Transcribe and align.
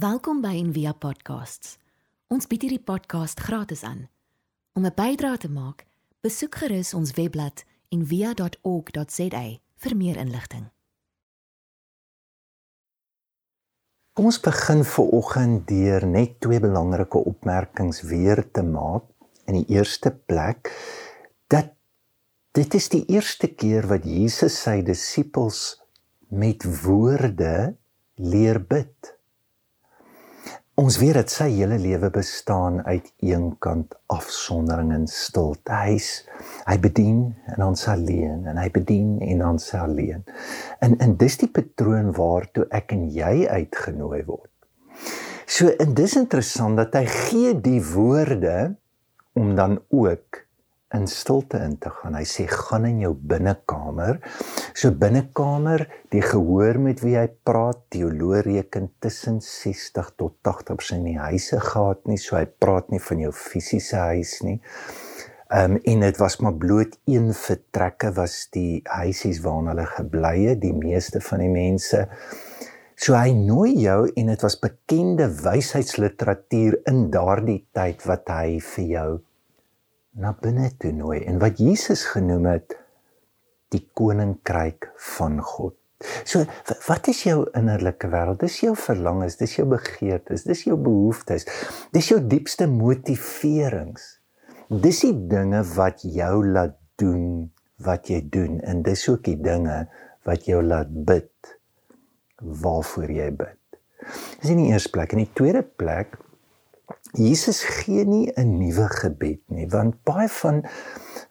Welkom 0.00 0.38
by 0.40 0.54
Envia 0.56 0.94
Podcasts. 0.96 1.74
Ons 2.32 2.46
bied 2.48 2.62
hierdie 2.64 2.80
podcast 2.80 3.40
gratis 3.44 3.82
aan. 3.84 4.06
Om 4.72 4.86
'n 4.86 4.94
bydrae 4.96 5.36
te 5.36 5.50
maak, 5.50 5.84
besoek 6.24 6.54
gerus 6.54 6.94
ons 6.94 7.12
webblad 7.18 7.64
en 7.92 8.06
via.org.za 8.06 9.42
vir 9.82 9.96
meer 9.96 10.16
inligting. 10.16 10.70
Kom 14.12 14.24
ons 14.24 14.40
begin 14.40 14.84
veraloggend 14.84 15.68
deur 15.68 16.06
net 16.06 16.40
twee 16.40 16.60
belangrike 16.60 17.18
opmerkings 17.18 18.00
weer 18.00 18.50
te 18.52 18.62
maak. 18.62 19.04
In 19.44 19.54
die 19.54 19.76
eerste 19.76 20.10
plek 20.10 20.72
dat 21.46 21.74
dit 22.52 22.74
is 22.74 22.88
die 22.88 23.04
eerste 23.04 23.52
keer 23.52 23.86
wat 23.86 24.04
Jesus 24.04 24.62
sy 24.62 24.80
disippels 24.82 25.82
met 26.28 26.64
woorde 26.84 27.76
leer 28.14 28.64
bid. 28.64 29.19
Ons 30.80 30.96
weet 30.96 31.18
dat 31.18 31.28
sy 31.28 31.50
hele 31.58 31.76
lewe 31.76 32.08
bestaan 32.14 32.78
uit 32.86 33.10
eenkant 33.20 33.92
afsondering 34.08 34.94
en 34.94 35.02
stilte. 35.10 35.74
Hy's 35.76 36.22
hy 36.64 36.76
bedien 36.80 37.18
en 37.52 37.66
ons 37.66 37.82
alleen 37.92 38.46
en 38.48 38.56
hy 38.56 38.68
bedien 38.72 39.18
en 39.26 39.42
ons 39.50 39.66
alleen. 39.76 40.22
En 40.80 40.96
en 41.04 41.12
dis 41.20 41.36
die 41.42 41.50
patroon 41.52 42.14
waartoe 42.16 42.64
ek 42.78 42.94
en 42.96 43.02
jy 43.12 43.34
uitgenooi 43.50 44.22
word. 44.30 44.48
So 45.44 45.68
en 45.84 45.92
dis 45.98 46.16
interessant 46.16 46.80
dat 46.80 46.96
hy 46.96 47.04
gee 47.12 47.52
die 47.60 47.82
woorde 47.90 48.56
om 49.36 49.52
dan 49.60 49.82
ook 49.92 50.46
in 50.94 51.06
stilte 51.06 51.60
in 51.62 51.76
te 51.78 51.90
gaan. 51.94 52.16
Hy 52.18 52.24
sê 52.26 52.46
gaan 52.50 52.86
in 52.88 53.02
jou 53.04 53.12
binnekamer. 53.14 54.18
So 54.74 54.90
binnekamer, 54.90 55.86
die 56.10 56.22
gehoor 56.24 56.80
met 56.82 57.02
wie 57.04 57.14
hy 57.18 57.28
praat, 57.46 57.84
teoloog 57.94 58.44
reken 58.48 58.90
tussen 59.02 59.38
60 59.44 60.10
tot 60.18 60.36
80% 60.46 61.04
nie 61.04 61.18
huise 61.20 61.60
gehad 61.62 62.02
nie, 62.10 62.18
so 62.18 62.38
hy 62.38 62.46
praat 62.46 62.90
nie 62.90 63.02
van 63.02 63.22
jou 63.26 63.32
fisiese 63.36 64.02
huis 64.10 64.40
nie. 64.46 64.58
Ehm 65.50 65.76
um, 65.76 65.80
en 65.82 66.02
dit 66.06 66.18
was 66.22 66.36
maar 66.38 66.54
bloot 66.54 66.92
een 67.10 67.32
vertrekke 67.34 68.12
was 68.14 68.44
die 68.54 68.82
huisies 68.86 69.40
waarna 69.42 69.72
hulle 69.72 69.86
gebly 69.96 70.36
het, 70.44 70.60
die 70.62 70.74
meeste 70.74 71.22
van 71.26 71.42
die 71.42 71.50
mense. 71.50 72.04
So 72.94 73.16
hy 73.16 73.32
nooi 73.34 73.72
jou 73.80 74.04
en 74.14 74.30
dit 74.30 74.44
was 74.44 74.58
bekende 74.62 75.26
wysheidsliteratuur 75.40 76.82
in 76.90 77.08
daardie 77.10 77.64
tyd 77.74 78.06
wat 78.06 78.30
hy 78.30 78.60
vir 78.74 78.86
jou 78.94 79.10
na 80.18 80.32
binne 80.42 80.70
toe 80.78 80.92
nooi 80.94 81.20
en 81.28 81.38
wat 81.42 81.60
Jesus 81.62 82.04
genoem 82.10 82.48
het 82.50 82.76
die 83.70 83.84
koninkryk 83.94 84.90
van 85.14 85.38
God. 85.42 85.76
So 86.24 86.46
wat 86.86 87.10
is 87.12 87.22
jou 87.26 87.44
innerlike 87.56 88.08
wêreld? 88.10 88.40
Dis 88.40 88.62
jou 88.64 88.72
verlangens, 88.78 89.36
dis 89.38 89.58
jou 89.58 89.66
begeertes, 89.68 90.46
dis 90.48 90.64
jou 90.66 90.78
behoeftes. 90.80 91.46
Dis 91.92 92.08
jou 92.10 92.18
diepste 92.24 92.66
motiverings. 92.70 94.16
Dis 94.70 95.02
die 95.04 95.14
dinge 95.30 95.62
wat 95.74 96.04
jou 96.06 96.34
laat 96.46 96.78
doen 97.00 97.50
wat 97.84 98.10
jy 98.12 98.20
doen 98.32 98.58
en 98.68 98.82
dis 98.84 99.06
ook 99.08 99.22
die 99.28 99.38
dinge 99.40 99.84
wat 100.28 100.48
jou 100.48 100.60
laat 100.64 100.90
bid 100.90 101.54
waarvoor 102.40 103.12
jy 103.12 103.30
bid. 103.36 103.56
Dis 104.40 104.52
in 104.52 104.60
die 104.62 104.70
eerste 104.72 104.92
plek 104.94 105.14
en 105.14 105.22
die 105.24 105.32
tweede 105.36 105.62
plek 105.62 106.16
Jesus 107.12 107.62
gee 107.64 108.04
nie 108.04 108.30
'n 108.36 108.58
nuwe 108.58 108.86
gebed 108.88 109.40
nie, 109.46 109.66
want 109.68 110.02
baie 110.04 110.28
van 110.28 110.64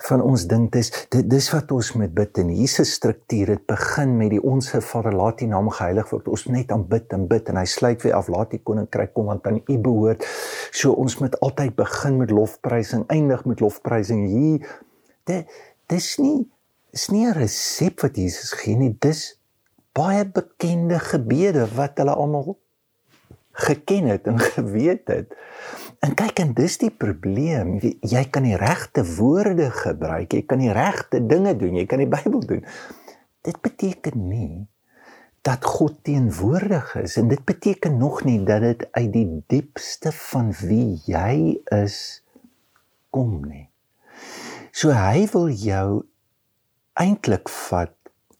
van 0.07 0.21
ons 0.21 0.45
dink 0.47 0.71
dis 0.71 0.91
dit 1.11 1.29
dis 1.29 1.47
wat 1.51 1.71
ons 1.71 1.93
met 1.99 2.13
bid 2.13 2.37
en 2.37 2.49
Jesus 2.55 2.93
struktuur 2.93 3.45
dit 3.45 3.65
begin 3.67 4.17
met 4.17 4.29
die 4.29 4.41
onsse 4.41 4.81
Vader 4.81 5.15
laat 5.15 5.41
U 5.41 5.45
naam 5.45 5.69
geheilig 5.69 6.09
word. 6.09 6.27
Ons 6.27 6.45
net 6.45 6.71
aanbid 6.71 7.11
en 7.15 7.27
bid 7.27 7.49
en 7.49 7.59
hy 7.59 7.65
sluit 7.65 8.01
weer 8.03 8.13
af 8.13 8.27
laat 8.27 8.53
U 8.53 8.57
koninkryk 8.57 9.13
kom 9.13 9.25
want 9.31 9.47
aan 9.47 9.61
U 9.67 9.77
behoort. 9.77 10.23
So 10.71 10.91
ons 10.91 11.17
moet 11.19 11.39
altyd 11.39 11.75
begin 11.75 12.17
met 12.17 12.31
lofprysing, 12.31 13.03
eindig 13.07 13.45
met 13.45 13.59
lofprysing. 13.59 14.27
Hier 14.27 14.79
dit 15.23 15.59
dis 15.87 16.17
nie 16.17 16.47
is 16.93 17.09
nie 17.09 17.25
'n 17.27 17.33
resep 17.33 18.01
wat 18.01 18.15
Jesus 18.15 18.53
gee 18.53 18.75
nie. 18.75 18.95
Dis 18.99 19.39
baie 19.93 20.25
bekende 20.25 20.99
gebede 20.99 21.67
wat 21.75 21.97
hulle 21.97 22.15
almal 22.15 22.57
geken 23.59 24.09
het 24.13 24.27
en 24.27 24.39
geweet 24.55 25.07
het. 25.11 25.35
En 25.99 26.15
kyk 26.15 26.39
en 26.39 26.53
dis 26.57 26.77
die 26.81 26.91
probleem. 26.91 27.77
Jy 28.01 28.23
kan 28.31 28.47
die 28.47 28.57
regte 28.59 29.03
woorde 29.17 29.69
gebruik, 29.75 30.33
jy 30.33 30.43
kan 30.47 30.63
die 30.63 30.73
regte 30.75 31.21
dinge 31.25 31.55
doen, 31.59 31.75
jy 31.81 31.85
kan 31.89 32.03
die 32.03 32.11
Bybel 32.15 32.45
doen. 32.45 32.65
Dit 33.45 33.61
beteken 33.61 34.27
nie 34.27 34.67
dat 35.47 35.63
God 35.65 36.01
teenwoordig 36.03 36.95
is 36.99 37.15
en 37.17 37.29
dit 37.31 37.43
beteken 37.47 37.97
nog 37.97 38.23
nie 38.27 38.41
dat 38.43 38.61
dit 38.61 38.87
uit 38.91 39.11
die 39.13 39.27
diepste 39.47 40.11
van 40.11 40.51
wie 40.59 40.99
jy 41.07 41.61
is 41.79 42.23
kom 43.09 43.39
nie. 43.47 43.69
So 44.75 44.91
hy 44.93 45.25
wil 45.31 45.47
jou 45.55 46.03
eintlik 46.99 47.49
vat 47.69 47.95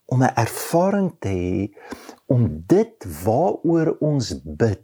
om 0.06 0.24
'n 0.24 0.35
ervaring 0.35 1.09
te 1.19 1.29
hê 1.29 1.72
om 2.28 2.63
dit 2.68 3.06
waaroor 3.24 3.96
ons 4.00 4.34
bid 4.44 4.84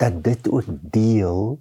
dat 0.00 0.22
dit 0.24 0.48
ook 0.48 0.68
deel 0.80 1.58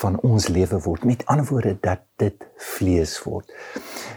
van 0.00 0.18
ons 0.24 0.48
lewe 0.48 0.80
word. 0.84 1.04
Met 1.04 1.24
ander 1.26 1.46
woorde 1.48 1.76
dat 1.80 2.04
dit 2.20 2.48
vlees 2.56 3.16
word. 3.24 3.52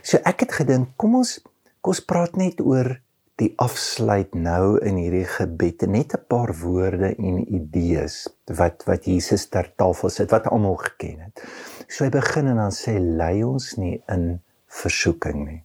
So 0.03 0.19
ek 0.27 0.45
het 0.45 0.59
gedink, 0.61 0.95
kom 0.95 1.19
ons 1.21 1.39
kom 1.81 1.95
ons 1.95 2.03
praat 2.05 2.35
net 2.37 2.59
oor 2.61 2.93
die 3.41 3.49
afsluit 3.57 4.35
nou 4.37 4.77
in 4.85 4.99
hierdie 5.01 5.25
gebed 5.25 5.87
net 5.89 6.13
'n 6.13 6.25
paar 6.29 6.53
woorde 6.61 7.09
en 7.17 7.41
idees 7.49 8.27
wat 8.45 8.85
wat 8.85 9.05
Jesus 9.09 9.47
ter 9.49 9.71
tafel 9.75 10.09
sit 10.09 10.29
wat 10.31 10.47
almal 10.47 10.77
geken 10.77 11.19
het. 11.25 11.41
So 11.87 12.03
hy 12.03 12.11
begin 12.11 12.47
en 12.47 12.61
dan 12.61 12.71
sê 12.71 12.99
lei 12.99 13.43
ons 13.43 13.75
nie 13.77 14.03
in 14.07 14.41
versoeking 14.67 15.45
nie. 15.47 15.63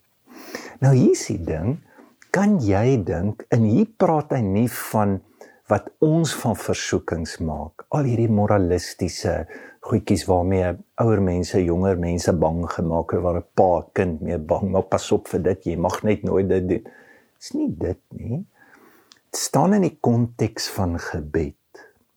Nou 0.81 0.95
hier 0.95 1.13
is 1.13 1.27
die 1.27 1.45
ding, 1.45 1.79
kan 2.31 2.59
jy 2.61 3.05
dink 3.05 3.45
en 3.51 3.63
hier 3.63 3.89
praat 3.97 4.31
hy 4.31 4.41
nie 4.41 4.69
van 4.69 5.21
wat 5.71 5.89
ons 6.05 6.35
van 6.43 6.55
versoekings 6.57 7.39
maak. 7.43 7.87
Al 7.95 8.07
hierdie 8.07 8.31
moralistiese 8.31 9.47
goedjies 9.87 10.27
waarmee 10.27 10.75
ouer 11.03 11.23
mense, 11.23 11.59
jonger 11.63 11.99
mense 11.99 12.33
bang 12.33 12.63
gemaak 12.71 13.15
het 13.15 13.23
waar 13.23 13.39
'n 13.41 13.49
pa 13.55 13.73
kind 13.93 14.21
mee 14.21 14.39
bang 14.39 14.71
maak, 14.71 14.89
pas 14.89 15.13
op 15.13 15.29
vir 15.29 15.43
dit, 15.43 15.67
jy 15.67 15.77
mag 15.77 16.03
net 16.03 16.23
nooit 16.23 16.49
dit 16.49 16.69
doen. 16.69 16.85
Dis 17.39 17.53
nie 17.55 17.71
dit 17.79 18.03
nie. 18.11 18.47
Dit 19.31 19.41
staan 19.41 19.75
in 19.75 19.83
die 19.83 19.99
konteks 20.01 20.69
van 20.69 20.99
gebed 20.99 21.55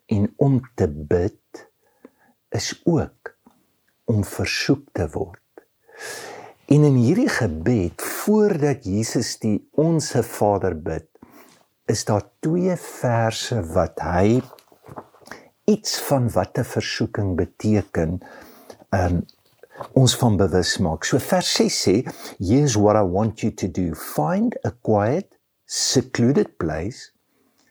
en 0.07 0.33
om 0.37 0.61
te 0.75 0.87
bid 0.87 1.67
is 2.49 2.81
ook 2.85 3.35
om 4.05 4.23
versoek 4.23 4.89
te 4.93 5.07
word. 5.13 5.41
En 6.69 6.83
in 6.83 6.95
hierdie 6.95 7.29
gebed 7.29 8.01
voordat 8.01 8.85
Jesus 8.85 9.37
die 9.41 9.69
onsse 9.71 10.23
Vader 10.23 10.75
bid, 10.75 11.07
is 11.89 12.05
daar 12.05 12.23
twee 12.39 12.75
verse 12.77 13.57
wat 13.73 13.99
hy 14.05 14.41
iets 15.69 15.97
van 16.09 16.29
wat 16.31 16.57
'n 16.57 16.67
versoeking 16.77 17.35
beteken 17.35 18.19
um 18.89 19.25
ons 19.93 20.15
van 20.15 20.37
bewus 20.37 20.77
maak. 20.77 21.03
So 21.03 21.17
vers 21.17 21.53
6 21.53 21.87
sê, 21.87 21.95
"Here's 22.37 22.75
what 22.75 22.95
I 22.95 23.05
want 23.05 23.39
you 23.39 23.53
to 23.53 23.67
do. 23.71 23.93
Find 23.95 24.57
a 24.65 24.71
quiet, 24.81 25.37
secluded 25.65 26.57
place 26.57 27.11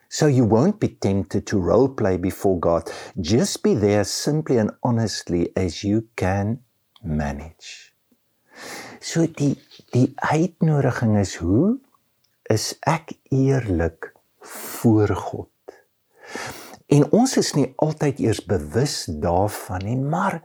so 0.08 0.26
you 0.26 0.46
won't 0.48 0.78
be 0.78 0.98
tempted 0.98 1.46
to 1.46 1.60
role 1.60 1.88
play 1.88 2.18
before 2.18 2.58
God. 2.58 2.92
Just 3.20 3.62
be 3.62 3.74
there 3.74 4.04
simply 4.04 4.58
and 4.58 4.70
honestly 4.80 5.50
as 5.54 5.82
you 5.82 6.08
can 6.14 6.64
manage." 7.02 7.92
So 9.00 9.26
die 9.26 9.56
die 9.90 10.12
uitnodiging 10.16 11.18
is 11.18 11.36
hoe 11.36 11.78
is 12.48 12.75
ek 12.88 13.12
eerlik 13.31 14.12
voor 14.41 15.09
God. 15.09 15.53
En 16.88 17.04
ons 17.12 17.36
is 17.36 17.53
nie 17.56 17.67
altyd 17.84 18.22
eers 18.25 18.40
bewus 18.49 19.05
daarvan 19.20 19.84
nie, 19.84 19.99
maar 20.00 20.40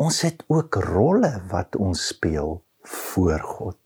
ons 0.00 0.20
het 0.26 0.44
ook 0.52 0.76
rolle 0.90 1.32
wat 1.48 1.76
ons 1.76 2.06
speel 2.12 2.58
voor 2.84 3.40
God. 3.40 3.78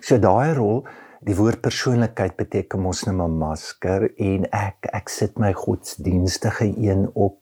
So 0.00 0.16
daai 0.20 0.56
rol, 0.56 0.82
die 1.20 1.36
woord 1.36 1.60
persoonlikheid 1.60 2.36
beteken 2.40 2.80
mos 2.80 3.04
net 3.04 3.14
'n 3.14 3.38
masker 3.38 4.08
en 4.16 4.48
ek 4.52 4.88
ek 4.92 5.08
sit 5.08 5.38
my 5.38 5.52
godsdienstige 5.52 6.72
een 6.76 7.10
op 7.14 7.40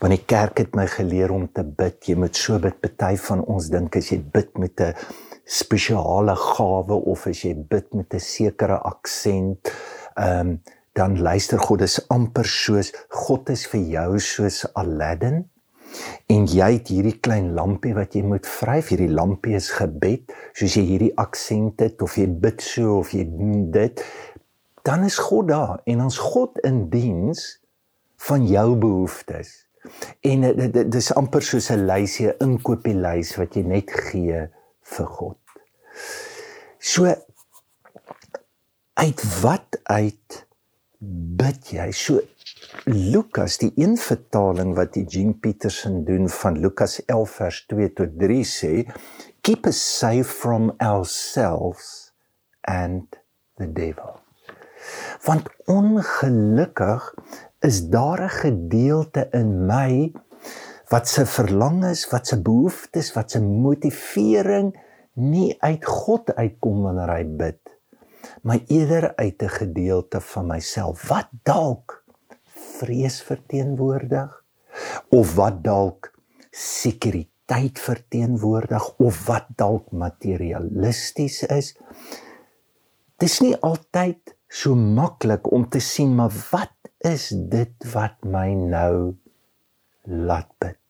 want 0.00 0.12
die 0.12 0.24
kerk 0.26 0.58
het 0.58 0.74
my 0.76 0.86
geleer 0.86 1.32
om 1.32 1.46
te 1.52 1.64
bid. 1.64 1.96
Jy 2.04 2.16
moet 2.20 2.36
so 2.36 2.58
bid. 2.58 2.80
Party 2.80 3.16
van 3.16 3.44
ons 3.48 3.70
dink 3.72 3.96
as 3.96 4.10
jy 4.12 4.18
bid 4.20 4.58
met 4.58 4.80
'n 4.80 4.94
spesiale 5.44 6.36
gawe 6.36 6.96
of 7.12 7.26
as 7.26 7.44
jy 7.44 7.54
bid 7.54 7.92
met 7.94 8.14
'n 8.14 8.20
sekere 8.20 8.78
aksent, 8.82 9.72
ehm 10.16 10.40
um, 10.40 10.60
dan 10.94 11.18
luister 11.18 11.58
God 11.58 11.82
is 11.82 11.98
amper 12.08 12.46
soos 12.46 12.92
God 13.08 13.50
is 13.50 13.66
vir 13.66 13.80
jou 13.80 14.18
soos 14.18 14.64
Aladdin 14.74 15.44
en 16.30 16.46
jy 16.46 16.68
het 16.76 16.88
hierdie 16.88 17.18
klein 17.18 17.54
lampie 17.54 17.94
wat 17.94 18.14
jy 18.14 18.22
moet 18.22 18.46
vryf 18.46 18.92
hierdie 18.92 19.10
lampie 19.10 19.56
is 19.58 19.70
gebed 19.74 20.30
soos 20.52 20.76
jy 20.78 20.84
hierdie 20.86 21.12
aksente 21.18 21.90
of 21.98 22.14
jy 22.18 22.26
bid 22.26 22.62
so 22.62 23.00
of 23.00 23.10
jy 23.10 23.24
doen 23.26 23.72
dit 23.74 24.04
dan 24.86 25.04
is 25.04 25.18
God 25.18 25.48
daar 25.48 25.82
en 25.84 26.06
ons 26.06 26.18
God 26.18 26.62
in 26.62 26.88
diens 26.92 27.42
van 28.28 28.46
jou 28.46 28.76
behoeftes. 28.76 29.64
En 30.20 30.44
dis 30.90 31.14
amper 31.16 31.42
soos 31.42 31.70
'n 31.70 31.86
lysie, 31.86 32.28
'n 32.28 32.36
inkopieslys 32.40 33.36
wat 33.36 33.56
jy 33.56 33.62
net 33.62 33.90
gee 33.90 34.48
vir 34.84 35.06
God. 35.06 35.38
So 36.78 37.08
uit 38.94 39.24
wat 39.42 39.80
uit 39.90 40.46
bid 41.40 41.72
jy? 41.74 41.90
So 41.92 42.20
Lukas, 42.84 43.58
die 43.62 43.72
een 43.80 43.96
vertaling 44.00 44.74
wat 44.76 44.92
die 44.96 45.04
Jean 45.08 45.32
Peterson 45.40 46.02
doen 46.04 46.28
van 46.28 46.58
Lukas 46.60 46.98
11 47.06 47.36
vers 47.38 47.60
2 47.70 47.92
tot 48.00 48.18
3 48.20 48.42
sê, 48.44 48.72
keep 49.40 49.66
us 49.66 49.80
safe 49.80 50.28
from 50.28 50.72
ourselves 50.78 52.12
and 52.68 53.16
the 53.56 53.68
devil. 53.72 54.20
Want 55.24 55.48
ongelukkig 55.70 57.14
is 57.60 57.88
daar 57.88 58.20
'n 58.20 58.28
gedeelte 58.28 59.28
in 59.32 59.66
my 59.66 60.12
wat 60.94 61.08
se 61.10 61.24
verlangens, 61.26 62.04
wat 62.12 62.28
se 62.30 62.36
behoeftes, 62.42 63.10
wat 63.16 63.32
se 63.34 63.40
motivering 63.42 64.70
nie 65.18 65.54
uit 65.58 65.82
God 65.82 66.30
uitkom 66.36 66.84
wanneer 66.86 67.10
hy 67.10 67.24
bid, 67.40 67.60
maar 68.46 68.60
eerder 68.70 69.10
uit 69.18 69.42
'n 69.42 69.54
gedeelte 69.58 70.20
van 70.20 70.46
myself 70.46 71.08
wat 71.08 71.30
dalk 71.42 72.04
vrees 72.78 73.22
verteenwoordig 73.22 74.30
of 75.10 75.34
wat 75.34 75.64
dalk 75.64 76.12
sekuriteit 76.50 77.78
verteenwoordig 77.78 78.84
of 78.98 79.26
wat 79.26 79.46
dalk 79.56 79.90
materialisties 79.90 81.42
is. 81.42 81.74
Dis 83.18 83.40
nie 83.40 83.56
altyd 83.56 84.36
so 84.48 84.74
maklik 84.74 85.50
om 85.52 85.68
te 85.68 85.80
sien 85.80 86.14
maar 86.14 86.32
wat 86.50 86.78
is 86.98 87.28
dit 87.34 87.74
wat 87.92 88.22
my 88.22 88.54
nou 88.54 89.16
laat 90.04 90.50
bid. 90.58 90.83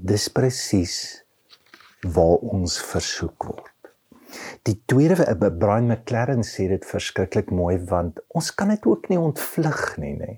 Dis 0.00 0.30
presies 0.32 0.94
waar 2.08 2.40
ons 2.40 2.78
versoek 2.88 3.44
word. 3.44 3.88
Die 4.64 4.78
tweede 4.88 5.26
Brian 5.36 5.90
McLaren 5.90 6.40
sê 6.46 6.70
dit 6.70 6.86
verskriklik 6.88 7.50
mooi 7.52 7.74
want 7.90 8.22
ons 8.32 8.48
kan 8.56 8.72
dit 8.72 8.86
ook 8.88 9.10
nie 9.10 9.18
ontvlug 9.20 9.82
nie 10.00 10.14
nê. 10.16 10.36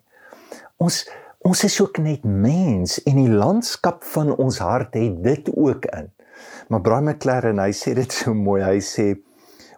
Ons 0.82 1.04
ons 1.46 1.62
is 1.66 1.76
ook 1.82 2.00
net 2.02 2.24
mens 2.26 2.96
en 3.06 3.20
die 3.20 3.30
landskap 3.30 4.02
van 4.14 4.32
ons 4.34 4.58
hart 4.62 4.98
het 4.98 5.20
dit 5.22 5.50
ook 5.54 5.86
in. 5.94 6.10
Maar 6.66 6.82
Brian 6.82 7.06
McLaren 7.12 7.62
hy 7.62 7.70
sê 7.70 7.94
dit 7.98 8.18
so 8.18 8.34
mooi. 8.34 8.64
Hy 8.66 8.80
sê 8.82 9.12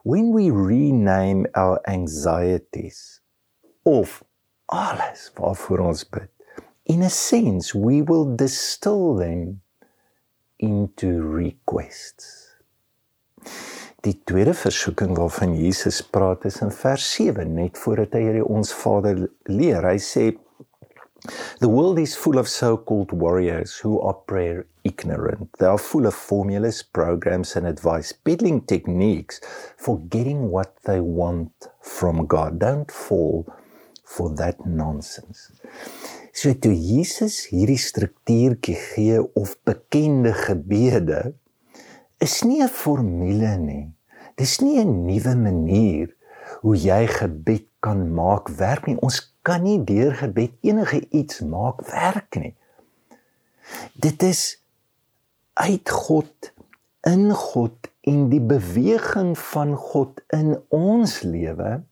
when 0.04 0.32
we 0.32 0.48
rename 0.48 1.44
our 1.52 1.76
anxieties 1.84 3.20
of 3.84 4.22
alles 4.72 5.28
waarvoor 5.36 5.90
ons 5.90 6.08
bid 6.08 6.31
in 6.84 7.02
a 7.02 7.10
sense 7.10 7.75
we 7.75 8.00
will 8.00 8.25
distill 8.36 9.16
them 9.16 9.60
into 10.56 11.22
requests. 11.22 12.54
Die 14.04 14.20
tweede 14.24 14.52
versoeking 14.54 15.16
waarvan 15.16 15.54
Jesus 15.56 16.02
praat 16.02 16.44
is 16.44 16.60
in 16.60 16.72
vers 16.72 17.04
7 17.16 17.54
net 17.56 17.78
voordat 17.80 18.12
hy 18.16 18.20
hierdie 18.26 18.44
ons 18.44 18.72
Vader 18.76 19.22
leer. 19.48 19.86
Hy 19.88 19.96
sê 19.96 20.26
The 21.58 21.70
world 21.70 21.98
is 21.98 22.14
full 22.14 22.36
of 22.36 22.48
so-called 22.48 23.12
warriors 23.12 23.78
who 23.78 23.98
are 24.00 24.12
prayer 24.12 24.66
ignorant. 24.84 25.48
They 25.58 25.66
are 25.66 25.78
full 25.78 26.04
of 26.04 26.14
formulas, 26.14 26.82
programs 26.82 27.56
and 27.56 27.66
advice, 27.66 28.12
peddling 28.12 28.60
techniques 28.66 29.40
for 29.78 29.98
getting 30.00 30.50
what 30.50 30.76
they 30.84 31.00
want 31.00 31.68
from 31.80 32.26
God. 32.26 32.58
Don't 32.58 32.90
fall 32.90 33.46
for 34.04 34.34
that 34.36 34.66
nonsense. 34.66 35.50
So 36.34 36.50
toe 36.58 36.75
Jesus 36.75 37.44
hierdie 37.52 37.78
struktuurtjie 37.78 38.75
gee 38.75 39.20
of 39.38 39.54
bekende 39.62 40.32
gebede 40.34 41.20
is 42.19 42.42
nie 42.42 42.58
'n 42.62 42.69
formule 42.69 43.54
nie. 43.58 43.86
Dis 44.34 44.58
nie 44.58 44.82
'n 44.82 45.06
nuwe 45.06 45.34
manier 45.36 46.08
hoe 46.60 46.76
jy 46.76 47.06
gebed 47.06 47.66
kan 47.81 48.14
maak 48.14 48.48
werk 48.48 48.86
nie. 48.86 48.98
Ons 48.98 49.20
kan 49.42 49.62
nie 49.62 49.78
deur 49.84 50.14
gebed 50.14 50.52
enige 50.60 51.06
iets 51.10 51.40
maak 51.40 51.86
werk 51.86 52.34
nie. 52.34 52.54
Dit 53.94 54.22
is 54.22 54.58
uit 55.54 55.90
God 55.90 56.52
in 57.06 57.31
God 57.31 57.90
en 58.00 58.28
die 58.28 58.42
beweging 58.42 59.38
van 59.38 59.76
God 59.76 60.20
in 60.28 60.58
ons 60.69 61.22
lewe 61.22 61.82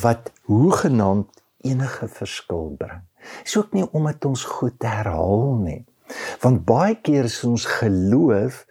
wat 0.00 0.32
hoegenaamd 0.48 1.43
enige 1.64 2.08
verskil 2.08 2.74
bring. 2.78 3.02
Dis 3.42 3.56
ook 3.56 3.72
nie 3.72 3.84
omdat 3.96 4.24
ons 4.28 4.44
goed 4.44 4.82
herhaal 4.84 5.56
nie. 5.62 5.82
Want 6.42 6.64
baie 6.68 6.96
keer 7.00 7.28
is 7.30 7.40
ons 7.48 7.64
geloof 7.80 8.64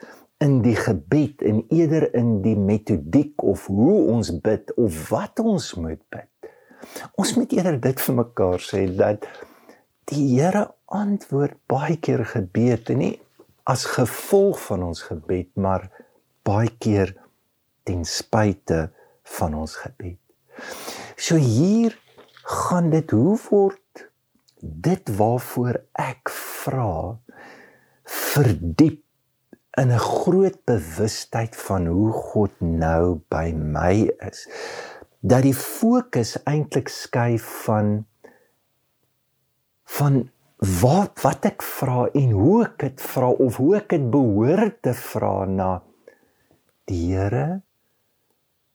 in 0.44 0.60
die 0.66 0.76
gebed 0.78 1.42
en 1.48 1.64
eerder 1.74 2.10
in 2.16 2.42
die 2.44 2.58
metodiek 2.60 3.44
of 3.44 3.66
hoe 3.72 3.98
ons 4.14 4.30
bid 4.44 4.74
of 4.78 5.10
wat 5.10 5.40
ons 5.40 5.74
moet 5.80 6.02
bid. 6.14 6.30
Ons 7.16 7.34
moet 7.40 7.52
eerder 7.56 7.80
dit 7.82 8.06
vir 8.06 8.18
mekaar 8.20 8.64
sê 8.64 8.86
dat 8.92 9.28
die 10.12 10.26
Here 10.36 10.68
antwoord 10.94 11.56
baie 11.72 11.96
keer 11.98 12.26
gebede 12.28 12.98
nie 13.00 13.16
as 13.70 13.86
gevolg 13.88 14.60
van 14.68 14.84
ons 14.90 15.06
gebed 15.08 15.54
maar 15.56 15.88
baie 16.44 16.72
keer 16.84 17.16
ten 17.88 18.04
spyte 18.08 18.90
van 19.40 19.56
ons 19.56 19.78
gebed. 19.80 20.20
So 21.16 21.40
hier 21.40 21.96
gaan 22.44 22.90
dit 22.90 23.12
hoe 23.12 23.38
word 23.50 24.08
dit 24.60 25.16
waarvoor 25.18 25.80
ek 26.00 26.32
vra 26.32 27.18
verdiep 28.04 29.02
in 29.80 29.92
'n 29.92 30.00
groot 30.00 30.58
bewustheid 30.66 31.56
van 31.56 31.88
hoe 31.88 32.12
God 32.12 32.52
nou 32.60 33.20
by 33.30 33.52
my 33.56 34.12
is. 34.20 34.48
Dat 35.20 35.42
die 35.42 35.56
fokus 35.56 36.38
eintlik 36.44 36.88
skuif 36.88 37.46
van 37.66 38.06
van 39.84 40.30
wat 40.82 41.22
wat 41.22 41.46
ek 41.46 41.62
vra 41.62 42.08
en 42.14 42.32
hoe 42.32 42.64
ek 42.66 42.78
dit 42.80 43.02
vra 43.02 43.30
of 43.30 43.56
hoe 43.56 43.76
ek 43.76 43.90
dit 43.90 44.10
behoort 44.12 44.82
te 44.82 44.94
vra 44.94 45.46
na 45.46 45.82
die 46.86 47.16
Here 47.16 47.62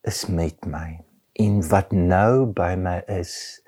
is 0.03 0.27
met 0.27 0.67
my 0.67 1.08
en 1.39 1.61
wat 1.71 1.95
nou 1.95 2.47
by 2.51 2.75
my 2.79 3.01
is 3.19 3.63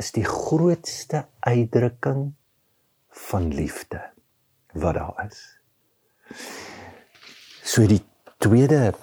is 0.00 0.14
die 0.16 0.24
grootste 0.24 1.26
uitdrukking 1.44 2.30
van 3.28 3.50
liefde 3.52 4.00
wat 4.72 4.96
daar 4.96 5.26
is. 5.26 5.40
So 7.66 7.84
die 7.90 8.00
tweede 8.40 8.94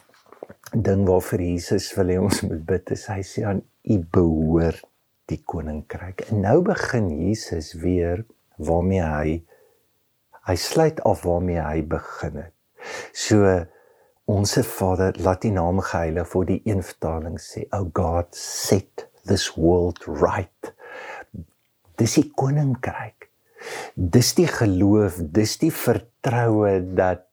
ding 0.71 1.05
waarvoor 1.07 1.43
Jesus 1.43 1.91
wil 1.95 2.09
hê 2.09 2.17
ons 2.23 2.41
moet 2.47 2.63
bid 2.65 2.95
is 2.95 3.05
hy 3.11 3.19
sê 3.27 3.45
aan 3.45 3.61
u 3.83 3.99
behoort 4.01 4.81
die 5.27 5.41
koninkryk. 5.43 6.25
En 6.31 6.41
nou 6.47 6.61
begin 6.65 7.11
Jesus 7.11 7.73
weer 7.77 8.23
waarmee 8.57 9.03
hy 9.03 9.37
hy 10.47 10.55
sluit 10.55 11.01
af 11.03 11.25
waarmee 11.27 11.59
hy 11.59 11.81
begin 11.83 12.39
het. 12.45 12.53
So 13.11 13.43
onsse 14.27 14.63
Vader 14.63 15.15
laat 15.23 15.45
U 15.47 15.49
naam 15.55 15.79
geheilig 15.79 16.33
word 16.33 16.49
die 16.51 16.61
een 16.67 16.83
vertaling 16.83 17.37
sê 17.39 17.63
o 17.75 17.85
God 17.95 18.35
set 18.35 19.07
this 19.27 19.47
world 19.55 20.03
right. 20.07 20.73
Dis 21.97 22.17
die 22.19 22.27
koninkryk. 22.35 23.29
Dis 23.95 24.33
die 24.37 24.47
geloof, 24.51 25.21
dis 25.33 25.57
die 25.63 25.71
vertroue 25.73 26.79
dat 26.97 27.23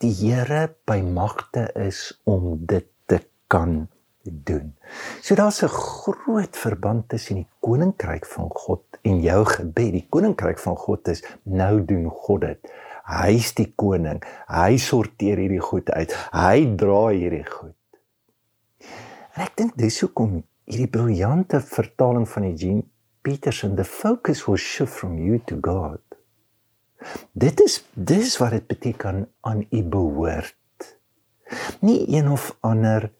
die 0.00 0.12
Here 0.22 0.70
by 0.88 1.00
magte 1.04 1.66
is 1.76 2.08
om 2.24 2.54
dit 2.66 2.86
te 3.10 3.20
kan 3.52 3.88
doen. 4.22 4.74
So 5.20 5.34
daar's 5.34 5.62
'n 5.62 5.68
groot 5.68 6.56
verband 6.56 7.08
tussen 7.08 7.34
die 7.34 7.48
koninkryk 7.60 8.26
van 8.26 8.48
God 8.50 8.82
en 9.02 9.20
jou 9.20 9.44
gebed. 9.44 9.92
Die 9.92 10.06
koninkryk 10.08 10.58
van 10.58 10.76
God 10.76 11.08
is 11.08 11.24
nou 11.42 11.84
doen 11.84 12.08
God 12.10 12.40
dit. 12.40 12.72
Hy's 13.10 13.52
die 13.58 13.72
koning. 13.74 14.20
Hy 14.46 14.78
sorteer 14.78 15.40
hierdie 15.42 15.62
goed 15.62 15.90
uit. 15.90 16.14
Hy 16.34 16.76
dra 16.78 17.02
hierdie 17.10 17.46
goed. 17.48 17.76
En 19.34 19.44
ek 19.46 19.56
dink 19.58 19.76
dis 19.78 20.00
hoekom 20.04 20.40
hierdie 20.70 20.90
briljante 20.90 21.60
vertaling 21.64 22.26
van 22.30 22.52
Jean 22.54 22.84
Peterson 23.26 23.74
the 23.76 23.84
focus 23.84 24.46
was 24.46 24.62
shift 24.62 24.94
from 24.94 25.18
you 25.18 25.40
to 25.46 25.58
God. 25.60 26.00
Dit 27.32 27.60
is 27.64 27.80
dis 27.94 28.36
wat 28.40 28.54
dit 28.56 28.66
beteken 28.68 29.24
aan 29.40 29.64
u 29.70 29.82
behoort. 29.82 30.56
Nie 31.80 32.04
een 32.08 32.30
of 32.30 32.52
ander 32.60 33.10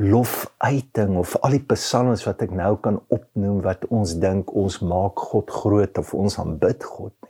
lofuiting 0.00 1.16
of 1.20 1.36
al 1.44 1.56
die 1.58 1.64
psalms 1.72 2.24
wat 2.24 2.44
ek 2.46 2.52
nou 2.56 2.74
kan 2.84 3.00
opnoem 3.12 3.60
wat 3.64 3.84
ons 3.92 4.14
dink 4.20 4.52
ons 4.56 4.78
maak 4.80 5.18
God 5.32 5.50
groot 5.52 5.98
of 6.00 6.14
ons 6.16 6.38
aanbid 6.40 6.84
God 6.84 7.12
nie. 7.26 7.29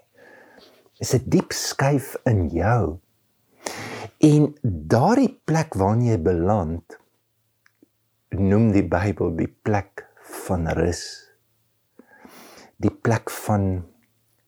Is 1.01 1.15
'n 1.15 1.25
diep 1.33 1.53
skuif 1.53 2.17
in 2.25 2.49
jou. 2.49 3.01
En 4.21 4.55
daardie 4.63 5.41
plek 5.45 5.75
waarin 5.75 6.05
jy 6.05 6.19
beland 6.21 6.99
noem 8.29 8.71
die 8.73 8.85
Bybel 8.85 9.35
die 9.37 9.49
plek 9.63 10.07
van 10.23 10.69
rus. 10.69 11.31
die 12.81 12.93
plek 12.93 13.31
van 13.45 13.83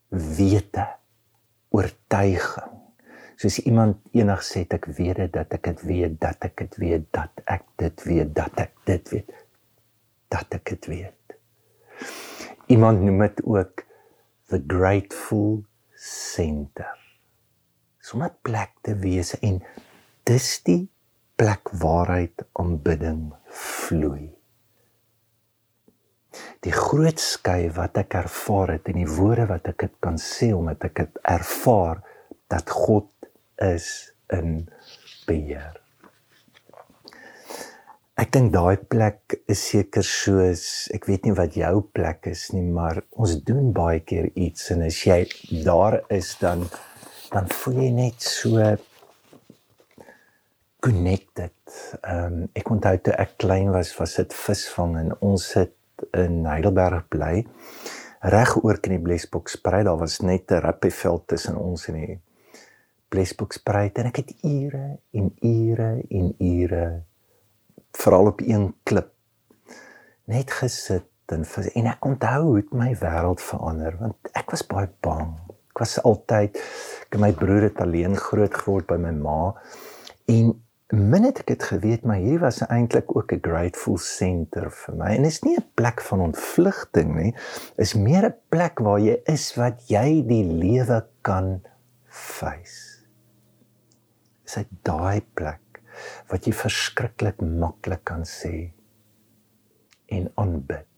wete, 0.09 0.87
oortuiging. 1.73 2.79
Soos 3.41 3.59
iemand 3.67 3.99
eendag 4.15 4.45
sê 4.47 4.65
ek 4.69 4.87
weet 4.97 5.19
dit 5.25 5.33
dat 5.35 5.53
ek 5.57 5.67
dit 5.73 5.83
weet 5.89 6.19
dat 6.23 6.45
ek 6.47 6.61
dit 6.63 6.77
weet 6.81 7.07
dat 7.17 7.43
ek 7.51 7.65
dit 7.81 8.05
weet 8.07 8.35
dat 8.37 8.61
ek 8.65 8.75
dit 8.89 9.13
weet 9.13 9.33
dat 10.33 10.57
ek 10.57 10.73
dit 10.73 10.89
weet. 10.93 11.37
Iemand 12.73 13.03
noem 13.05 13.25
dit 13.27 13.43
ook 13.45 13.85
the 14.53 14.61
grateful 14.69 15.65
center. 16.03 16.99
Sommige 18.03 18.35
plek 18.43 18.75
te 18.83 18.97
wees 18.99 19.35
en 19.41 19.61
dis 20.27 20.49
die 20.67 20.89
plek 21.39 21.71
waaruit 21.83 22.45
aanbidding 22.59 23.29
vloei. 23.47 24.31
Die 26.65 26.73
groot 26.75 27.21
skei 27.21 27.69
wat 27.77 27.99
ek 28.01 28.17
ervaar 28.23 28.75
het 28.77 28.89
en 28.91 29.03
die 29.03 29.11
woorde 29.11 29.47
wat 29.51 29.69
ek 29.73 29.85
dit 29.87 29.95
kan 30.05 30.19
sê 30.19 30.53
omdat 30.57 30.89
ek 30.89 31.05
dit 31.05 31.23
ervaar 31.35 32.03
dat 32.51 32.71
God 32.71 33.11
is 33.63 33.89
in 34.33 34.65
beheer. 35.29 35.82
Ek 38.21 38.29
dink 38.35 38.51
daai 38.53 38.77
plek 38.77 39.39
is 39.49 39.61
seker 39.71 40.05
soos 40.05 40.63
ek 40.93 41.07
weet 41.09 41.25
nie 41.25 41.33
wat 41.37 41.55
jou 41.57 41.79
plek 41.97 42.27
is 42.29 42.51
nie, 42.53 42.67
maar 42.69 42.99
ons 43.17 43.39
doen 43.41 43.71
baie 43.73 44.03
keer 44.05 44.27
iets 44.37 44.69
en 44.75 44.83
as 44.85 44.99
jy 45.07 45.23
daar 45.65 46.03
is 46.13 46.35
dan 46.41 46.67
dan 47.33 47.47
voel 47.49 47.79
jy 47.81 47.93
net 47.97 48.27
so 48.27 48.67
connected. 50.85 51.57
Ehm 52.03 52.43
um, 52.43 52.43
ek 52.59 52.73
onthou 52.75 52.99
toe 53.01 53.15
ek 53.17 53.39
klein 53.41 53.71
was, 53.73 53.95
was 53.97 54.19
dit 54.21 54.35
visvang 54.37 54.99
en 55.01 55.15
ons 55.25 55.47
het 55.57 56.05
in 56.19 56.43
Heidelberg 56.45 57.07
bly. 57.09 57.47
Reg 58.35 58.53
oor 58.61 58.81
kan 58.83 58.93
die 58.93 59.05
Blesboksprei, 59.07 59.81
daar 59.89 59.97
was 60.03 60.19
net 60.21 60.53
'n 60.53 60.61
rugbyveld 60.67 61.25
tussen 61.33 61.57
ons 61.57 61.89
en 61.89 61.97
die 61.97 62.19
Blesboksprei 63.09 63.89
en 63.95 64.11
ek 64.13 64.21
het 64.21 64.35
ure 64.45 64.99
en 65.13 65.33
ure 65.41 65.91
en 66.11 66.35
ure 66.39 66.85
veral 67.93 68.27
op 68.27 68.41
een 68.41 68.75
klip 68.83 69.13
net 70.25 70.51
gesit 70.51 71.09
en 71.33 71.47
en 71.75 71.87
ek 71.89 72.05
onthou 72.05 72.41
hoe 72.45 72.63
my 72.77 72.91
wêreld 73.01 73.41
verander 73.41 73.95
want 74.01 74.33
ek 74.37 74.53
was 74.53 74.65
baie 74.69 74.89
bang. 75.05 75.31
Ek 75.73 75.81
was 75.81 75.97
altyd 76.05 76.59
ek 76.59 77.17
en 77.17 77.23
my 77.25 77.31
broer 77.37 77.69
het 77.71 77.81
alleen 77.81 78.19
groot 78.21 78.53
geword 78.53 78.89
by 78.91 78.99
my 79.01 79.15
ma 79.17 79.39
en 80.33 80.53
min 80.93 81.25
het 81.25 81.41
ek 81.41 81.55
dit 81.55 81.65
geweet 81.71 82.05
maar 82.05 82.21
hier 82.21 82.43
was 82.43 82.61
eintlik 82.67 83.15
ook 83.17 83.33
'n 83.33 83.41
grateful 83.41 83.97
center 83.97 84.69
vir 84.71 84.95
my. 84.95 85.11
En 85.17 85.25
is 85.25 85.41
nie 85.43 85.57
'n 85.57 85.65
plek 85.75 86.01
van 86.01 86.21
ontvlugting 86.21 87.17
nie 87.17 87.35
is 87.77 87.95
meer 87.95 88.29
'n 88.29 88.37
plek 88.51 88.79
waar 88.79 89.01
jy 89.01 89.17
is 89.25 89.55
wat 89.57 89.89
jy 89.89 90.23
die 90.27 90.45
lewe 90.45 91.07
kan 91.23 91.63
face. 92.09 93.01
Is 94.45 94.55
dit 94.55 94.69
daai 94.83 95.25
plek 95.35 95.63
wat 96.33 96.49
jy 96.49 96.55
verskriklik 96.57 97.43
maklik 97.45 98.05
kan 98.09 98.25
sê 98.29 98.73
en 100.13 100.29
aanbid 100.41 100.89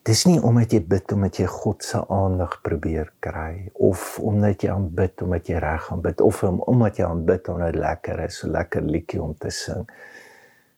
Dis 0.00 0.22
nie 0.24 0.38
omdat 0.40 0.72
jy 0.72 0.78
bid 0.88 1.12
omdat 1.12 1.36
jy 1.42 1.46
God 1.52 1.84
se 1.84 1.98
aandag 2.08 2.54
probeer 2.64 3.10
kry 3.20 3.68
of 3.84 4.16
omdat 4.24 4.64
jy 4.64 4.70
aanbid 4.72 5.20
omdat 5.26 5.50
jy 5.50 5.58
reg 5.60 5.90
aanbid 5.92 6.22
of 6.24 6.40
omdat 6.48 6.98
jy 6.98 7.04
aanbid 7.04 7.50
omdat 7.52 7.74
dit 7.74 7.82
lekker 7.82 8.22
is, 8.24 8.38
so 8.40 8.48
lekker 8.48 8.86
liedjie 8.88 9.20
om 9.20 9.34
te 9.36 9.52
sing. 9.52 9.84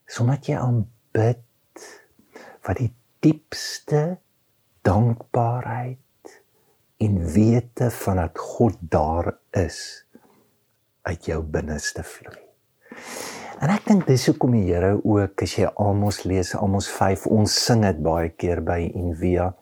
Dis 0.08 0.18
omdat 0.24 0.50
jy 0.50 0.58
aanbid 0.58 1.86
wat 2.66 2.82
die 2.82 2.90
diepste 3.22 4.02
dankbaarheid 4.82 6.36
en 7.06 7.18
wete 7.34 7.92
van 8.02 8.24
dat 8.24 8.42
God 8.42 8.80
daar 8.82 9.36
is 9.54 9.78
uit 11.06 11.30
jou 11.30 11.38
binneste 11.46 12.02
vloei. 12.02 12.42
En 13.62 13.70
ek 13.70 13.84
dink 13.86 14.08
dis 14.08 14.24
hoekom 14.26 14.56
die 14.56 14.64
Here 14.66 14.96
ook 15.06 15.44
as 15.44 15.52
jy 15.54 15.68
Amos 15.78 16.24
lees, 16.26 16.48
Amos 16.58 16.88
5, 16.90 17.28
ons 17.30 17.52
sing 17.66 17.84
dit 17.86 17.98
baie 18.02 18.32
keer 18.34 18.58
by 18.66 18.80
Envia, 18.88 19.52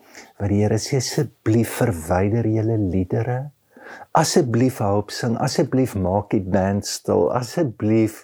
waar 0.41 0.49
die 0.49 0.63
Here 0.63 0.79
sê 0.81 1.03
asseblief 1.03 1.75
verwyder 1.83 2.49
julle 2.49 2.79
liedere. 2.81 3.51
Asseblief 4.17 4.79
help 4.81 5.13
sing, 5.13 5.35
asseblief 5.37 5.93
maak 6.01 6.31
die 6.33 6.41
band 6.41 6.89
stil, 6.89 7.27
asseblief 7.37 8.23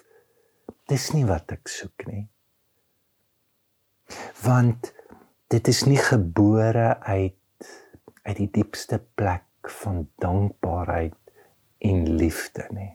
dis 0.89 1.05
nie 1.13 1.27
wat 1.29 1.53
ek 1.53 1.69
soek 1.69 2.07
nie. 2.09 2.23
Want 4.41 4.89
dit 5.53 5.69
is 5.69 5.83
nie 5.85 6.01
gebore 6.01 6.95
uit 7.05 7.37
uit 8.27 8.41
die 8.41 8.49
diepste 8.57 8.97
plek 9.15 9.69
van 9.83 10.07
dankbaarheid 10.25 11.15
en 11.85 12.03
liefde 12.17 12.65
nie. 12.73 12.89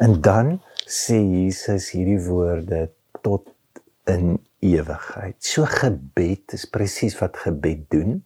En 0.00 0.20
dan 0.22 0.54
sê 0.86 1.18
Jesus 1.18 1.90
hierdie 1.90 2.20
woorde 2.28 2.86
tot 3.26 3.50
in 4.06 4.38
ewigheid. 4.62 5.34
So 5.42 5.66
gebed 5.66 6.54
is 6.54 6.66
presies 6.70 7.18
wat 7.18 7.36
gebed 7.42 7.88
doen. 7.90 8.20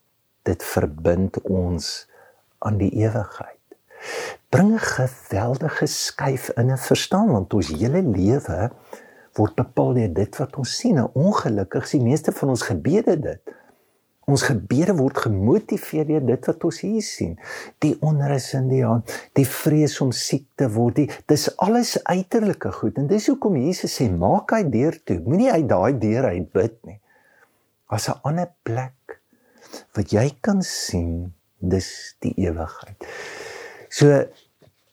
Dit 0.45 0.64
verbind 0.64 1.40
ons 1.49 2.07
aan 2.61 2.76
die 2.81 2.93
ewigheid. 3.00 3.57
Bring 4.52 4.73
'n 4.75 4.79
geweldige 4.79 5.87
skuif 5.87 6.50
in 6.57 6.71
'n 6.71 6.79
verstaan 6.79 7.33
want 7.33 7.55
ons 7.55 7.69
hele 7.69 8.02
lewe 8.02 8.71
word 9.33 9.55
bepaal 9.55 9.95
deur 9.95 10.12
dit 10.14 10.37
wat 10.37 10.57
ons 10.57 10.76
sien. 10.76 10.99
Ongelukkig 11.14 11.85
is 11.85 11.90
die 11.90 12.02
meeste 12.02 12.33
van 12.33 12.49
ons 12.49 12.62
gebede 12.62 13.21
dit. 13.21 13.40
Ons 14.30 14.44
gebede 14.46 14.94
word 14.94 15.18
gemotiveer 15.25 16.06
deur 16.06 16.22
dit 16.28 16.49
wat 16.50 16.66
ons 16.68 16.80
hier 16.84 17.02
sien. 17.04 17.32
Die 17.82 17.96
onrus 18.06 18.52
in 18.58 18.68
die 18.70 18.82
hand, 18.87 19.10
die 19.38 19.46
vrees 19.49 19.96
om 20.04 20.12
siek 20.14 20.46
te 20.60 20.68
word. 20.70 21.00
Die, 21.00 21.08
dis 21.30 21.49
alles 21.58 21.96
uiterlike 22.04 22.70
goed 22.78 23.00
en 23.00 23.08
dis 23.10 23.26
hoekom 23.32 23.58
Jesus 23.58 23.96
sê 23.99 24.06
maak 24.12 24.54
hy 24.54 24.62
deur 24.70 25.00
toe. 25.02 25.18
Moenie 25.26 25.50
uit 25.50 25.66
daai 25.70 25.99
deur 25.99 26.30
uit 26.30 26.46
bid 26.54 26.78
nie. 26.87 27.00
As 27.90 28.08
'n 28.08 28.20
ander 28.22 28.52
plek 28.62 29.18
wat 29.96 30.12
jy 30.12 30.30
kan 30.40 30.62
sien, 30.62 31.32
dis 31.58 32.14
die 32.22 32.34
ewigheid. 32.38 32.96
So 33.90 34.06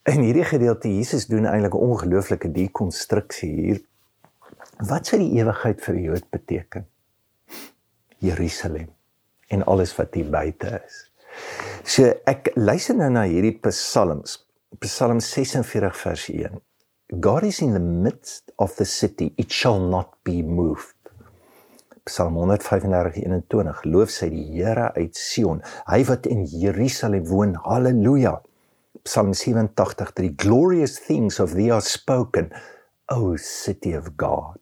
in 0.08 0.24
hierdie 0.24 0.48
gedeelte 0.50 0.90
Jesus 0.90 1.28
doen 1.28 1.46
eintlik 1.46 1.76
'n 1.76 1.86
ongelooflike 1.92 2.50
dekonstruksie 2.52 3.54
hier. 3.54 3.80
Wat 4.80 5.06
sou 5.06 5.20
die 5.20 5.38
ewigheid 5.38 5.82
vir 5.82 5.94
die 5.94 6.06
Jood 6.10 6.30
beteken? 6.30 6.86
Jerusalem 8.20 8.97
en 9.48 9.64
alles 9.66 9.96
wat 9.98 10.14
hier 10.18 10.30
buite 10.32 10.82
is. 10.86 11.04
So 11.88 12.10
ek 12.28 12.52
luister 12.56 12.98
nou 12.98 13.10
na 13.14 13.26
hierdie 13.30 13.56
psalms. 13.68 14.42
Psalm 14.84 15.22
46 15.24 16.02
vers 16.04 16.28
1. 16.34 16.60
God 17.24 17.44
is 17.48 17.62
in 17.64 17.72
the 17.74 17.80
midst 17.80 18.52
of 18.60 18.76
the 18.76 18.86
city, 18.86 19.34
it 19.38 19.52
shall 19.52 19.80
not 19.80 20.18
be 20.24 20.44
moved. 20.44 20.96
Psalm 22.08 22.36
135:21 22.36 23.86
Loof 23.86 24.12
sy 24.12 24.30
die 24.32 24.44
Here 24.52 24.92
uit 24.96 25.16
Sion, 25.16 25.62
hy 25.88 26.04
wat 26.08 26.28
in 26.28 26.46
Jerusalem 26.48 27.26
woon. 27.28 27.56
Halleluja. 27.64 28.38
Psalm 29.04 29.34
87:3 29.34 30.36
Glorious 30.36 31.00
things 31.00 31.40
of 31.40 31.56
thee 31.56 31.72
are 31.72 31.84
spoken, 31.84 32.52
O 33.08 33.36
city 33.36 33.96
of 33.96 34.16
God. 34.18 34.60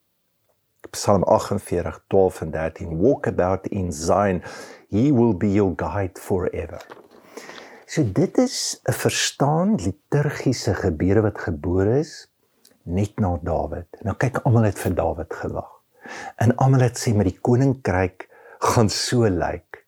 Psalm 0.96 1.24
48:12 1.28 2.42
en 2.42 2.52
13 2.52 2.98
Walk 2.98 3.28
about 3.28 3.68
in 3.68 3.92
Zion 3.94 4.42
He 4.90 5.12
will 5.12 5.36
be 5.36 5.52
your 5.52 5.74
guide 5.76 6.20
forever. 6.20 6.80
So 7.86 8.04
dit 8.04 8.38
is 8.38 8.80
'n 8.84 8.94
verstaan 8.94 9.76
liturgiese 9.76 10.74
gebede 10.74 11.22
wat 11.22 11.38
gebore 11.38 12.00
is 12.00 12.32
net 12.84 13.20
na 13.20 13.38
Dawid. 13.42 13.88
Nou 14.02 14.16
kyk 14.18 14.40
almal 14.44 14.64
het 14.64 14.80
vir 14.80 14.96
Dawid 14.96 15.34
gewag. 15.34 15.72
En 16.36 16.56
almal 16.56 16.80
het 16.80 16.98
sê 16.98 17.14
met 17.16 17.26
die 17.26 17.40
koninkryk 17.42 18.30
gaan 18.60 18.90
so 18.90 19.28
lyk. 19.30 19.86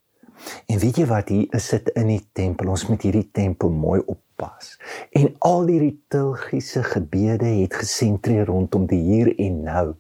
En 0.66 0.80
weet 0.80 0.98
jy 0.98 1.06
wat 1.06 1.30
hier 1.30 1.48
is 1.56 1.70
dit 1.70 1.90
in 1.90 2.08
die 2.08 2.30
tempel. 2.34 2.70
Ons 2.70 2.88
moet 2.88 3.02
hierdie 3.02 3.30
tempel 3.32 3.70
mooi 3.70 4.02
oppas. 4.38 4.78
En 5.12 5.36
al 5.40 5.66
die 5.66 5.80
liturgiese 5.80 6.84
gebede 6.84 7.46
het 7.46 7.74
gesentreer 7.74 8.46
rondom 8.46 8.86
die 8.88 9.02
hier 9.02 9.34
en 9.40 9.62
nou. 9.66 9.96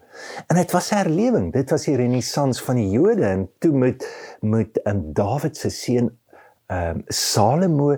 En 0.48 0.56
dit 0.56 0.72
was 0.72 0.89
herlewing. 0.94 1.51
Dit 1.53 1.70
was 1.74 1.88
die 1.89 1.96
renessans 1.98 2.62
van 2.62 2.75
die 2.75 2.89
Jode 2.89 3.25
en 3.25 3.50
toe 3.60 3.74
met 3.74 4.06
met 4.41 4.79
'n 4.86 5.13
Dawid 5.13 5.58
se 5.58 5.70
seun 5.70 6.17
ehm 6.67 6.98
um, 6.98 7.03
Salomo 7.08 7.98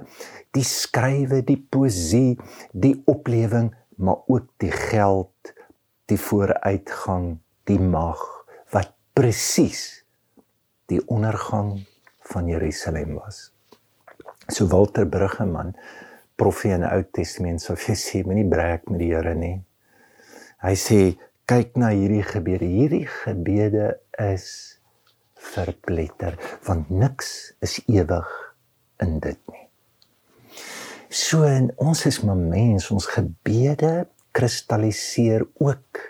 die 0.51 0.63
skrywe, 0.63 1.43
die 1.43 1.67
poesie, 1.69 2.37
die 2.71 3.01
oplewing, 3.05 3.75
maar 3.97 4.17
ook 4.27 4.47
die 4.57 4.71
geld, 4.71 5.53
die 6.05 6.19
vooruitgang, 6.19 7.37
die 7.63 7.79
mag 7.79 8.45
wat 8.71 8.93
presies 9.13 10.05
die 10.85 11.01
ondergang 11.07 11.85
van 12.19 12.47
Jerusalem 12.47 13.13
was. 13.13 13.51
So 14.47 14.67
Walter 14.67 15.05
Bruggeman, 15.05 15.75
profeet 16.39 16.77
in 16.79 16.85
die 16.85 16.91
Ou 16.95 17.03
Testament, 17.15 17.61
sou 17.61 17.75
sê 17.75 18.23
moenie 18.25 18.47
breek 18.49 18.87
met 18.89 19.01
die 19.03 19.11
Here 19.11 19.35
nie. 19.35 19.57
Hy 20.63 20.75
sê 20.79 20.99
kyk 21.49 21.77
na 21.79 21.91
hierdie 21.95 22.23
gebede. 22.23 22.67
Hierdie 22.67 23.05
gebede 23.07 23.93
is 24.19 24.79
verpletter 25.39 26.35
want 26.67 26.91
niks 26.91 27.53
is 27.63 27.79
ewig 27.87 28.29
in 29.03 29.19
dit 29.23 29.39
nie. 29.51 29.65
So 31.09 31.47
en 31.47 31.71
ons 31.81 32.05
is 32.05 32.19
maar 32.21 32.37
mens, 32.37 32.89
ons 32.93 33.07
gebede 33.09 34.09
kristalliseer 34.35 35.47
ook 35.57 36.01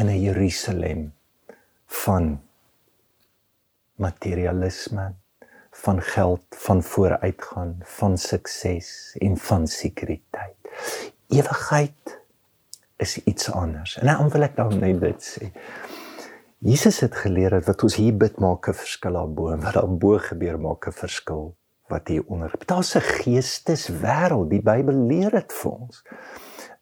in 0.00 0.08
'n 0.08 0.20
Jerusalem 0.20 1.12
van 1.86 2.40
materialisme, 3.96 5.14
van 5.70 6.02
geld, 6.02 6.42
van 6.50 6.82
vooruitgang, 6.82 7.76
van 7.82 8.18
sukses 8.18 9.14
en 9.18 9.36
van 9.36 9.66
sekuriteit. 9.66 10.56
Ewigheid 11.28 12.20
is 12.96 13.18
iets 13.24 13.50
anders. 13.52 13.98
En 13.98 14.06
nou 14.06 14.28
wil 14.28 14.42
ek 14.42 14.56
dan 14.56 14.78
net 14.78 15.00
dit 15.00 15.24
sê. 15.24 15.50
Jesus 16.60 17.00
het 17.00 17.14
geleer 17.16 17.62
dat 17.64 17.82
ons 17.82 17.96
hier 17.96 18.16
bid 18.16 18.36
maak 18.38 18.68
'n 18.68 18.76
verskil 18.76 19.16
daarbo, 19.16 19.56
wat 19.56 19.74
daarbo 19.74 20.18
gebeur 20.18 20.60
maak 20.60 20.86
'n 20.86 20.92
verskil 20.92 21.56
wat 21.88 22.08
hier 22.08 22.24
onder. 22.26 22.52
Daar's 22.66 22.94
'n 22.94 23.00
geesteswêreld. 23.00 24.50
Die 24.50 24.62
Bybel 24.62 24.94
leer 24.94 25.30
dit 25.30 25.52
vir 25.52 25.70
ons. 25.70 26.02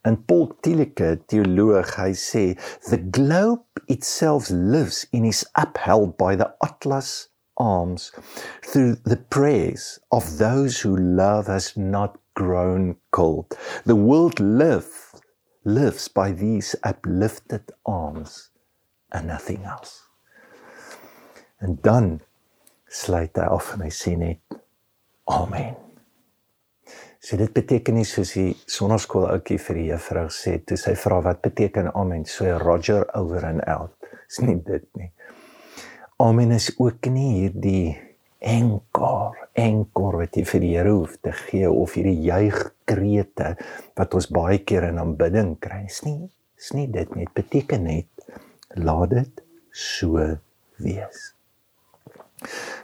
In 0.03 0.25
Paul 0.25 0.57
Tilike, 0.61 1.21
teoloog, 1.27 1.97
hy 1.97 2.13
sê 2.13 2.45
the 2.89 3.01
globe 3.11 3.63
itself 3.87 4.49
lives 4.49 5.07
and 5.13 5.25
is 5.25 5.51
upheld 5.55 6.17
by 6.17 6.37
the 6.37 6.55
atlas 6.59 7.31
arms 7.59 8.13
through 8.63 8.97
the 9.05 9.17
prayers 9.17 9.99
of 10.11 10.39
those 10.39 10.81
who 10.81 10.97
love 10.97 11.47
has 11.47 11.77
not 11.77 12.19
grown 12.35 12.97
cold. 13.11 13.59
The 13.85 13.97
world 13.97 14.41
live, 14.41 14.89
lives 15.65 16.09
by 16.09 16.33
these 16.33 16.77
uplifted 16.83 17.71
arms 17.85 18.51
and 19.13 19.27
nothing 19.27 19.65
else. 19.65 20.07
En 21.59 21.79
dan 21.83 22.21
sluit 22.87 23.37
hy 23.37 23.47
af 23.51 23.73
en 23.75 23.83
hy 23.83 23.91
sê 23.93 24.15
net 24.17 24.59
amen. 25.27 25.75
So 27.19 27.37
dit 27.37 27.51
beteken 27.53 27.99
nie 27.99 28.07
soos 28.07 28.31
die 28.39 28.53
sonnaskool 28.71 29.27
ouetjie 29.27 29.59
vir 29.61 29.81
die 29.81 29.89
juffrou 29.91 30.29
sê 30.33 30.55
toe 30.63 30.79
sy 30.79 30.95
vra 30.97 31.19
wat 31.27 31.43
beteken 31.43 31.91
amen 31.99 32.25
so 32.31 32.47
Roger 32.63 33.03
over 33.19 33.45
and 33.45 33.67
out. 33.67 33.97
Dis 34.29 34.39
nie 34.47 34.61
dit 34.63 34.87
nie. 34.97 35.11
Amen 36.21 36.51
is 36.51 36.73
ook 36.83 37.07
nie 37.15 37.29
hierdie 37.37 37.95
enkor, 38.43 39.37
enkor 39.55 40.17
wat 40.19 40.35
jy 40.35 40.43
vir 40.51 40.65
die 40.65 40.71
Here 40.73 40.95
hoef 40.97 41.13
te 41.23 41.31
gee 41.45 41.69
of 41.71 41.95
hierdie 41.95 42.25
juigkrete 42.25 43.53
wat 43.95 44.17
ons 44.19 44.27
baie 44.35 44.57
keer 44.67 44.89
in 44.89 44.99
aanbidding 44.99 45.53
kry. 45.63 45.85
Dis 45.87 46.01
nie, 46.03 46.27
dis 46.59 46.73
nie 46.75 46.89
dit 46.91 47.15
nie. 47.15 47.29
Dit 47.29 47.37
beteken 47.39 47.87
net 47.87 48.27
laat 48.83 49.15
dit 49.15 49.45
so 49.71 50.27
wees. 50.83 51.23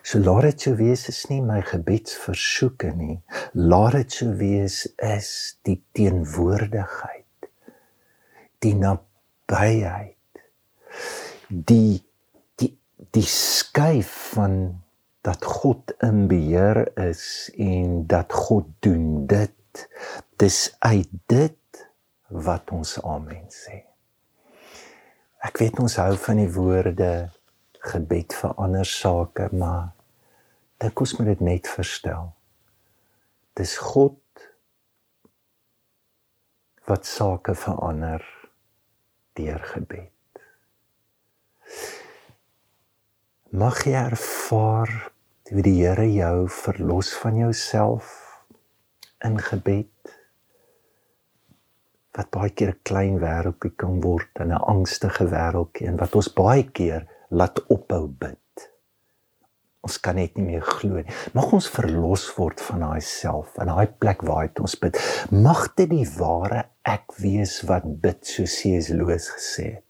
So 0.06 0.22
laat 0.22 0.46
dit 0.52 0.68
so 0.68 0.78
wees 0.78 1.08
is 1.10 1.24
nie 1.26 1.42
my 1.42 1.58
gebedsversoeke 1.74 2.94
nie. 2.94 3.18
Laat 3.58 3.98
dit 3.98 4.18
so 4.20 4.38
wees 4.38 4.84
is 5.10 5.34
die 5.66 5.80
teenwoordigheid. 5.98 7.52
Die 8.62 8.76
nabyheid. 8.78 10.44
Die 11.50 12.04
die 13.10 13.26
skuif 13.28 14.10
van 14.34 14.84
dat 15.24 15.44
God 15.44 15.94
in 16.04 16.26
beheer 16.28 16.84
is 17.00 17.50
en 17.56 18.06
dat 18.06 18.32
God 18.32 18.66
doen 18.84 19.26
dit 19.26 19.88
dis 20.36 20.76
uit 20.78 21.08
dit 21.26 21.88
wat 22.28 22.70
ons 22.70 22.96
amen 23.02 23.48
sê. 23.52 23.82
Ek 25.44 25.60
weet 25.60 25.80
ons 25.80 25.96
hou 26.00 26.14
van 26.26 26.40
die 26.40 26.50
woorde 26.52 27.10
gebed 27.84 28.36
vir 28.36 28.56
ander 28.60 28.88
sake 28.88 29.50
maar 29.52 29.92
dink 30.80 31.00
ons 31.00 31.16
moet 31.18 31.32
dit 31.34 31.44
net 31.50 31.68
verstel. 31.68 32.32
Dis 33.56 33.76
God 33.80 34.20
wat 36.88 37.06
sake 37.08 37.54
verander 37.56 38.24
deur 39.38 39.62
gebed 39.72 40.13
mag 43.54 43.84
jy 43.86 43.92
ervaar 43.94 44.90
hoe 45.46 45.62
die 45.62 45.76
Here 45.76 46.08
jou 46.10 46.48
verlos 46.50 47.12
van 47.22 47.36
jouself 47.38 48.08
in 49.22 49.36
gebed 49.38 50.10
wat 52.18 52.32
baie 52.34 52.50
keer 52.50 52.72
'n 52.72 52.82
klein 52.82 53.20
wêreldjie 53.22 53.70
kan 53.78 54.00
word 54.02 54.42
en 54.42 54.50
'n 54.50 54.66
angstige 54.72 55.28
wêreldjie 55.30 55.86
en 55.86 56.00
wat 56.02 56.16
ons 56.18 56.32
baie 56.34 56.64
keer 56.66 57.06
laat 57.30 57.62
ophou 57.68 58.08
bid. 58.08 58.66
Ons 59.86 60.00
kan 60.00 60.16
net 60.16 60.36
nie 60.36 60.46
meer 60.46 60.62
glo 60.62 60.96
nie. 60.96 61.14
Mag 61.34 61.52
ons 61.52 61.70
verlos 61.70 62.26
word 62.36 62.60
van 62.60 62.80
daai 62.80 63.00
self 63.00 63.54
in 63.58 63.66
daai 63.66 63.86
plek 63.86 64.22
waar 64.22 64.48
hy 64.48 64.50
ons 64.60 64.74
bid. 64.74 64.98
Mag 65.30 65.74
dit 65.76 65.90
die 65.90 66.10
ware 66.18 66.64
ek 66.82 67.06
wees 67.18 67.62
wat 67.62 67.86
bid 68.00 68.26
soos 68.26 68.62
Jesus 68.62 68.96
Loos 68.96 69.30
gesê 69.30 69.74
het. 69.74 69.84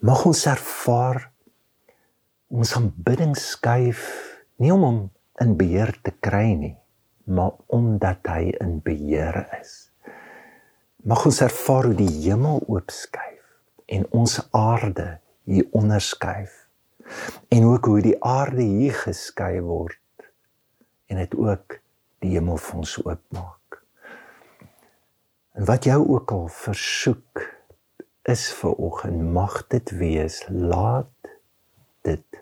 Mag 0.00 0.26
ons 0.26 0.46
ervaar 0.46 1.31
ons 2.52 2.74
aanbidding 2.76 3.32
skuif 3.38 4.02
nie 4.60 4.72
om 4.74 4.82
hom 4.84 4.98
in 5.40 5.54
beheer 5.56 5.94
te 6.04 6.12
kry 6.20 6.52
nie, 6.52 6.74
maar 7.24 7.56
omdat 7.72 8.28
hy 8.28 8.50
in 8.60 8.76
beheer 8.84 9.38
is. 9.56 9.88
Mag 11.08 11.24
ons 11.26 11.40
ervaar 11.42 11.88
hoe 11.88 11.96
die 11.96 12.10
hemel 12.26 12.60
oopskuif 12.68 13.40
en 13.96 14.04
ons 14.12 14.36
aarde 14.56 15.06
hier 15.48 15.64
onderskuif 15.72 16.58
en 17.56 17.70
ook 17.70 17.88
hoe 17.88 18.04
die 18.04 18.18
aarde 18.20 18.62
hier 18.62 19.00
geskei 19.00 19.56
word 19.64 20.28
en 21.08 21.22
dit 21.22 21.34
ook 21.40 21.78
die 22.22 22.34
hemel 22.36 22.60
vir 22.60 22.84
ons 22.84 22.94
oopmaak. 23.00 23.80
En 25.56 25.66
wat 25.72 25.88
jou 25.88 25.98
ook 26.04 26.36
al 26.36 26.46
versoek 26.52 27.48
is 28.28 28.44
vir 28.60 28.76
oggend 28.76 29.24
mag 29.32 29.58
dit 29.72 29.96
wees 29.96 30.42
laat 30.52 31.32
dit 32.06 32.41